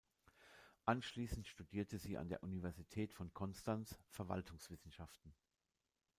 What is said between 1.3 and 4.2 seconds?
studierte sie an der Universität von Konstanz